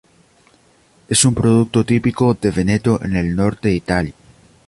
[1.09, 4.13] Es un producto típico de Veneto en el norte de Italia.